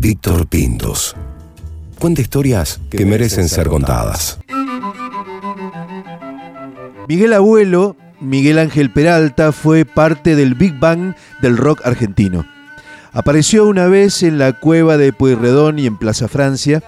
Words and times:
Víctor 0.00 0.46
Pintos. 0.46 1.16
Cuenta 1.98 2.20
historias 2.20 2.80
que 2.88 3.04
merecen 3.04 3.48
ser 3.48 3.66
contadas. 3.66 4.38
Miguel 7.08 7.32
Abuelo, 7.32 7.96
Miguel 8.20 8.60
Ángel 8.60 8.92
Peralta, 8.92 9.50
fue 9.50 9.84
parte 9.84 10.36
del 10.36 10.54
Big 10.54 10.78
Bang 10.78 11.16
del 11.42 11.56
rock 11.56 11.80
argentino. 11.84 12.46
Apareció 13.10 13.66
una 13.66 13.88
vez 13.88 14.22
en 14.22 14.38
la 14.38 14.52
cueva 14.52 14.98
de 14.98 15.12
Pueyrredón 15.12 15.80
y 15.80 15.86
en 15.86 15.98
Plaza 15.98 16.28
Francia, 16.28 16.80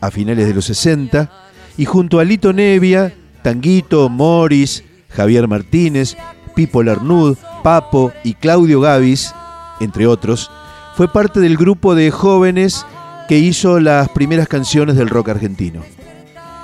a 0.00 0.10
finales 0.10 0.48
de 0.48 0.54
los 0.54 0.64
60, 0.64 1.30
y 1.76 1.84
junto 1.84 2.18
a 2.18 2.24
Lito 2.24 2.52
Nevia, 2.52 3.14
Tanguito, 3.42 4.08
Morris, 4.08 4.82
Javier 5.10 5.46
Martínez, 5.46 6.16
Pipo 6.56 6.82
Larnud, 6.82 7.36
Papo 7.62 8.12
y 8.24 8.34
Claudio 8.34 8.80
Gavis, 8.80 9.32
entre 9.80 10.08
otros, 10.08 10.50
fue 10.94 11.08
parte 11.08 11.40
del 11.40 11.56
grupo 11.56 11.94
de 11.94 12.10
jóvenes 12.10 12.86
que 13.28 13.38
hizo 13.38 13.80
las 13.80 14.08
primeras 14.08 14.48
canciones 14.48 14.96
del 14.96 15.08
rock 15.08 15.30
argentino. 15.30 15.82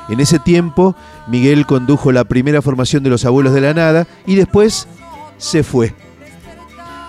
En 0.09 0.21
ese 0.21 0.39
tiempo, 0.39 0.95
Miguel 1.27 1.67
condujo 1.67 2.13
la 2.13 2.25
primera 2.25 2.63
formación 2.63 3.03
de 3.03 3.11
los 3.11 3.25
Abuelos 3.25 3.55
de 3.55 3.61
la 3.61 3.75
Nada 3.75 4.07
y 4.27 4.37
después 4.37 4.87
se 5.39 5.63
fue. 5.63 5.95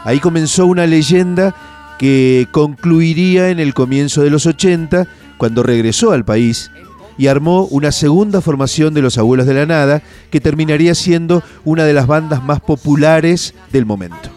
Ahí 0.04 0.20
comenzó 0.20 0.66
una 0.66 0.86
leyenda 0.86 1.56
que 2.00 2.48
concluiría 2.52 3.50
en 3.50 3.60
el 3.60 3.74
comienzo 3.74 4.22
de 4.22 4.30
los 4.30 4.46
80, 4.46 5.08
cuando 5.38 5.64
regresó 5.64 6.12
al 6.12 6.26
país 6.26 6.72
y 7.18 7.28
armó 7.28 7.66
una 7.66 7.92
segunda 7.92 8.42
formación 8.42 8.94
de 8.94 9.02
los 9.02 9.18
Abuelos 9.18 9.48
de 9.48 9.56
la 9.56 9.66
Nada, 9.66 10.04
que 10.30 10.40
terminaría 10.40 10.94
siendo 10.94 11.44
una 11.66 11.84
de 11.84 11.94
las 11.94 12.08
bandas 12.08 12.44
más 12.44 12.60
populares 12.60 13.56
del 13.72 13.86
momento. 13.86 14.30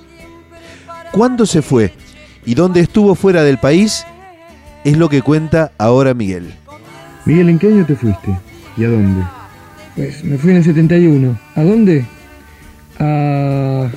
¿Cuándo 1.13 1.45
se 1.45 1.61
fue 1.61 1.93
y 2.45 2.55
dónde 2.55 2.81
estuvo 2.81 3.15
fuera 3.15 3.43
del 3.43 3.59
país? 3.59 4.05
Es 4.85 4.97
lo 4.97 5.09
que 5.09 5.23
cuenta 5.23 5.73
ahora 5.79 6.15
Miguel. 6.15 6.55
Miguel, 7.27 7.51
¿en 7.51 7.59
qué 7.59 7.67
año 7.69 7.85
te 7.85 7.95
fuiste? 7.95 8.37
¿Y 8.77 8.85
a 8.85 8.89
dónde? 8.89 9.23
Pues 9.97 10.25
me 10.25 10.39
fui 10.39 10.51
en 10.51 10.57
el 10.59 10.65
71. 10.65 11.39
¿A 11.55 11.63
dónde? 11.63 12.05
A 12.99 13.89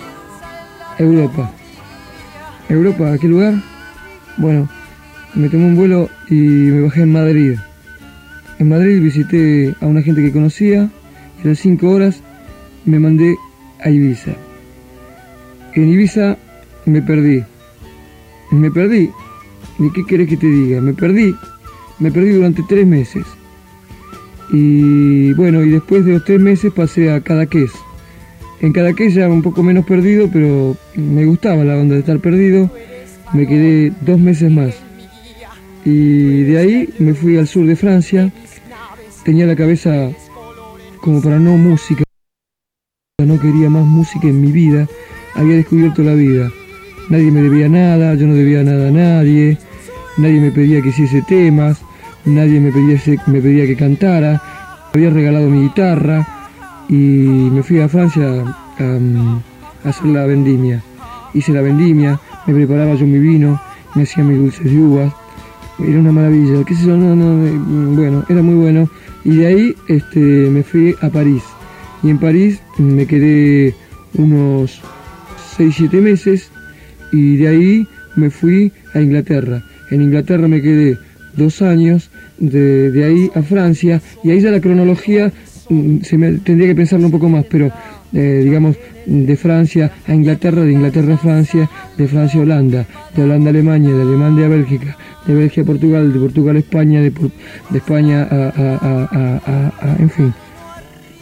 Europa. 0.97 1.51
¿Europa? 2.69 3.13
¿A 3.13 3.17
qué 3.17 3.27
lugar? 3.27 3.53
Bueno, 4.37 4.67
me 5.35 5.49
tomé 5.49 5.65
un 5.65 5.75
vuelo 5.75 6.09
y 6.29 6.33
me 6.33 6.81
bajé 6.81 7.01
en 7.01 7.11
Madrid. 7.11 7.57
En 8.59 8.69
Madrid 8.69 9.01
visité 9.01 9.73
a 9.81 9.85
una 9.85 10.01
gente 10.01 10.21
que 10.21 10.31
conocía 10.31 10.89
y 11.43 11.47
a 11.47 11.49
las 11.49 11.59
5 11.59 11.89
horas 11.89 12.21
me 12.85 12.99
mandé 12.99 13.35
a 13.79 13.89
Ibiza. 13.89 14.31
En 15.73 15.89
Ibiza 15.89 16.37
me 16.85 17.01
perdí. 17.01 17.43
Me 18.53 18.69
perdí. 18.69 19.09
¿Ni 19.79 19.91
qué 19.91 20.05
querés 20.05 20.29
que 20.29 20.37
te 20.37 20.45
diga? 20.45 20.79
Me 20.79 20.93
perdí. 20.93 21.35
Me 21.99 22.11
perdí 22.11 22.29
durante 22.29 22.61
tres 22.63 22.85
meses. 22.85 23.25
Y 24.51 25.33
bueno, 25.33 25.63
y 25.63 25.71
después 25.71 26.05
de 26.05 26.13
los 26.13 26.23
tres 26.23 26.39
meses 26.39 26.71
pasé 26.71 27.11
a 27.11 27.21
Cadaqués. 27.21 27.71
En 28.61 28.71
Cadaqués 28.71 29.15
ya 29.15 29.27
un 29.27 29.41
poco 29.41 29.63
menos 29.63 29.85
perdido, 29.85 30.29
pero 30.31 30.77
me 30.95 31.25
gustaba 31.25 31.63
la 31.63 31.75
onda 31.77 31.95
de 31.95 32.01
estar 32.01 32.19
perdido. 32.19 32.69
Me 33.33 33.47
quedé 33.47 33.91
dos 34.01 34.19
meses 34.19 34.51
más. 34.51 34.75
Y 35.83 36.43
de 36.43 36.57
ahí 36.59 36.89
me 36.99 37.15
fui 37.15 37.37
al 37.37 37.47
sur 37.47 37.65
de 37.65 37.75
Francia. 37.75 38.31
Tenía 39.25 39.47
la 39.47 39.55
cabeza 39.55 40.11
como 41.01 41.21
para 41.21 41.39
no 41.39 41.57
música. 41.57 42.03
No 43.17 43.39
quería 43.39 43.69
más 43.71 43.85
música 43.85 44.27
en 44.27 44.41
mi 44.41 44.51
vida. 44.51 44.87
Había 45.33 45.55
descubierto 45.55 46.03
la 46.03 46.13
vida. 46.13 46.51
Nadie 47.09 47.31
me 47.31 47.41
debía 47.41 47.69
nada, 47.69 48.15
yo 48.15 48.27
no 48.27 48.33
debía 48.33 48.63
nada 48.63 48.89
a 48.89 48.91
nadie. 48.91 49.57
Nadie 50.17 50.39
me 50.39 50.51
pedía 50.51 50.81
que 50.81 50.89
hiciese 50.89 51.21
temas. 51.21 51.81
Nadie 52.25 52.59
me 52.59 52.71
pedía, 52.71 52.99
me 53.27 53.41
pedía 53.41 53.65
que 53.65 53.75
cantara. 53.75 54.41
Había 54.93 55.09
regalado 55.09 55.49
mi 55.49 55.63
guitarra. 55.63 56.27
Y 56.89 56.93
me 56.95 57.63
fui 57.63 57.79
a 57.79 57.89
Francia 57.89 58.43
a, 58.79 59.89
hacer 59.89 60.05
la 60.07 60.25
vendimia. 60.25 60.81
Hice 61.33 61.51
la 61.51 61.61
vendimia, 61.61 62.19
me 62.45 62.53
preparaba 62.53 62.93
yo 62.93 63.07
mi 63.07 63.17
vino, 63.17 63.59
me 63.95 64.03
hacía 64.03 64.23
mis 64.23 64.37
dulces 64.37 64.65
de 64.65 64.77
uvas 64.77 65.13
era 65.79 65.99
una 65.99 66.11
maravilla, 66.11 66.63
qué 66.65 66.75
sé 66.75 66.85
no, 66.85 67.15
no, 67.15 67.45
eh, 67.45 67.57
bueno, 67.95 68.23
era 68.29 68.41
muy 68.41 68.55
bueno. 68.55 68.89
Y 69.23 69.37
de 69.37 69.47
ahí 69.47 69.75
este, 69.87 70.19
me 70.19 70.63
fui 70.63 70.95
a 71.01 71.09
París. 71.09 71.43
Y 72.03 72.09
en 72.09 72.19
París 72.19 72.61
me 72.77 73.05
quedé 73.05 73.73
unos 74.15 74.81
6-7 75.57 76.01
meses 76.01 76.51
y 77.13 77.37
de 77.37 77.47
ahí 77.47 77.87
me 78.15 78.29
fui 78.29 78.71
a 78.93 78.99
Inglaterra. 78.99 79.63
En 79.91 80.01
Inglaterra 80.01 80.47
me 80.47 80.61
quedé 80.61 80.97
dos 81.37 81.61
años, 81.61 82.09
de, 82.39 82.91
de 82.91 83.03
ahí 83.05 83.31
a 83.35 83.41
Francia, 83.41 84.01
y 84.23 84.31
ahí 84.31 84.41
ya 84.41 84.51
la 84.51 84.59
cronología 84.59 85.31
mm, 85.69 86.01
se 86.01 86.17
me, 86.17 86.33
tendría 86.39 86.67
que 86.69 86.75
pensarlo 86.75 87.05
un 87.05 87.11
poco 87.11 87.29
más, 87.29 87.45
pero 87.49 87.71
eh, 88.13 88.41
digamos, 88.43 88.75
de 89.05 89.35
Francia 89.35 89.91
a 90.07 90.13
Inglaterra, 90.13 90.63
de 90.63 90.71
Inglaterra 90.71 91.13
a 91.15 91.17
Francia, 91.17 91.69
de 91.97 92.07
Francia 92.07 92.39
a 92.39 92.43
Holanda, 92.43 92.85
de 93.15 93.23
Holanda 93.23 93.47
a 93.47 93.51
Alemania, 93.51 93.93
de 93.93 94.01
Alemania 94.01 94.45
a 94.45 94.49
Bélgica, 94.49 94.97
de 95.25 95.33
Bélgica 95.35 95.61
a 95.61 95.65
Portugal, 95.65 96.13
de 96.13 96.19
Portugal 96.19 96.55
a 96.55 96.59
España, 96.59 97.01
de, 97.01 97.13
España 97.73 98.27
a, 98.29 99.95
en 99.99 100.09
fin. 100.09 100.33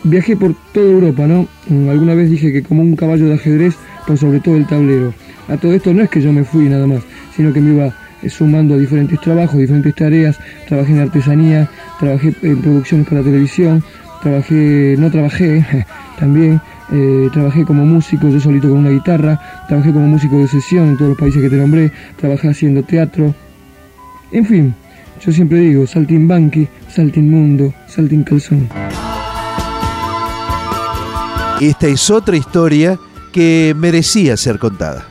Viajé 0.03 0.35
por 0.35 0.55
toda 0.73 0.91
Europa, 0.91 1.27
¿no? 1.27 1.47
Mm, 1.67 1.89
alguna 1.89 2.15
vez 2.15 2.29
dije 2.29 2.51
que 2.51 2.63
como 2.63 2.81
un 2.81 2.95
caballo 2.95 3.27
de 3.27 3.35
ajedrez, 3.35 3.75
por 4.07 4.17
sobre 4.17 4.39
todo 4.39 4.57
el 4.57 4.65
tablero. 4.65 5.13
A 5.51 5.57
todo 5.57 5.73
esto 5.73 5.93
no 5.93 6.01
es 6.01 6.09
que 6.09 6.21
yo 6.21 6.31
me 6.31 6.45
fui 6.45 6.69
nada 6.69 6.87
más, 6.87 7.01
sino 7.35 7.51
que 7.51 7.59
me 7.59 7.73
iba 7.73 7.93
eh, 8.21 8.29
sumando 8.29 8.75
a 8.75 8.77
diferentes 8.77 9.19
trabajos, 9.19 9.59
diferentes 9.59 9.93
tareas. 9.93 10.39
Trabajé 10.65 10.93
en 10.93 10.99
artesanía, 10.99 11.69
trabajé 11.99 12.33
en 12.41 12.61
producciones 12.61 13.05
para 13.05 13.21
televisión, 13.21 13.83
trabajé, 14.23 14.95
no 14.97 15.11
trabajé 15.11 15.65
también, 16.19 16.61
eh, 16.93 17.27
trabajé 17.33 17.65
como 17.65 17.85
músico, 17.85 18.29
yo 18.29 18.39
solito 18.39 18.69
con 18.69 18.77
una 18.77 18.91
guitarra, 18.91 19.65
trabajé 19.67 19.91
como 19.91 20.07
músico 20.07 20.37
de 20.37 20.47
sesión 20.47 20.87
en 20.87 20.97
todos 20.97 21.09
los 21.09 21.19
países 21.19 21.41
que 21.41 21.49
te 21.49 21.57
nombré, 21.57 21.91
trabajé 22.15 22.47
haciendo 22.47 22.83
teatro. 22.83 23.35
En 24.31 24.45
fin, 24.45 24.73
yo 25.19 25.33
siempre 25.33 25.59
digo, 25.59 25.85
saltin 25.85 26.29
banqui, 26.29 26.65
saltin 26.87 27.29
mundo, 27.29 27.73
saltin 27.87 28.23
calzón. 28.23 28.69
Esta 31.59 31.87
es 31.87 32.09
otra 32.09 32.37
historia 32.37 32.97
que 33.33 33.75
merecía 33.77 34.37
ser 34.37 34.57
contada. 34.57 35.05